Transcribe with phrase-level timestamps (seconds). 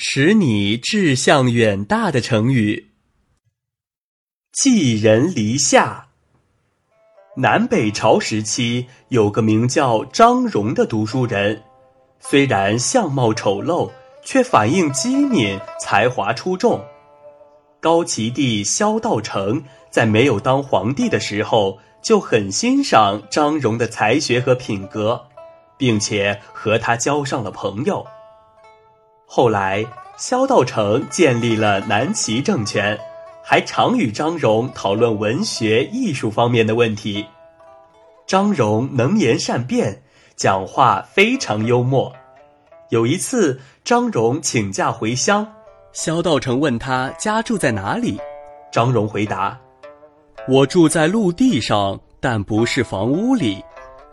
[0.00, 2.92] 使你志向远大的成语。
[4.52, 6.06] 寄人篱下。
[7.36, 11.64] 南北朝时期，有个名叫张荣的读书人，
[12.20, 13.90] 虽然相貌丑陋，
[14.22, 16.80] 却反应机敏，才华出众。
[17.80, 25.26] 高齐帝萧道成在没有当皇帝的时候，就很欣赏张荣的才学和品格，
[25.76, 28.06] 并且和他交上了朋友。
[29.30, 29.84] 后来，
[30.16, 32.98] 萧道成建立了南齐政权，
[33.44, 37.26] 还常与张荣讨论文学艺术方面的问题。
[38.26, 40.02] 张荣能言善辩，
[40.34, 42.10] 讲话非常幽默。
[42.88, 45.46] 有一次，张荣请假回乡，
[45.92, 48.18] 萧道成问他家住在哪里，
[48.72, 49.58] 张荣回答
[50.48, 53.62] ：“我住在陆地上，但不是房屋里；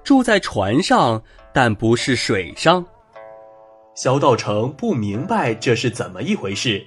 [0.04, 2.86] 住在船上，但不是水上。”
[3.96, 6.86] 萧道成不明白这是怎么一回事，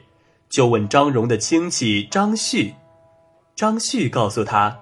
[0.50, 2.74] 就问张荣的亲戚张旭。
[3.56, 4.78] 张旭告诉他，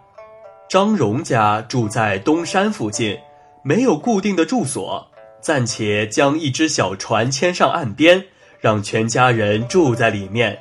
[0.69, 3.17] 张荣家住在东山附近，
[3.63, 5.09] 没有固定的住所，
[5.41, 8.27] 暂且将一只小船牵上岸边，
[8.61, 10.59] 让全家人住在里面。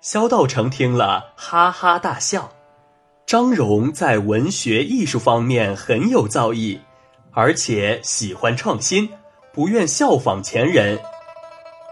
[0.00, 2.50] 萧道成听了，哈哈大笑。
[3.24, 6.80] 张荣在文学艺术方面很有造诣，
[7.30, 9.08] 而且喜欢创新。
[9.54, 10.98] 不愿效仿前人，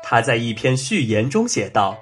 [0.03, 1.97] 他在一篇序言中写道：“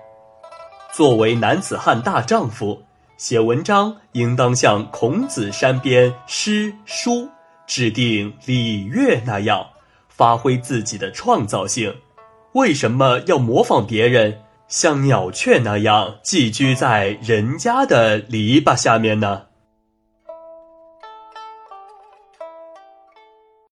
[0.91, 2.83] 作为男子汉大丈夫，
[3.19, 7.29] 写文章应当像孔子山边诗书，
[7.67, 9.67] 制定礼乐那样，
[10.09, 11.95] 发挥自己的创造性。
[12.53, 19.43] 为什么要模仿别人，像鸟雀那样寄居在人家的篱笆下面呢？”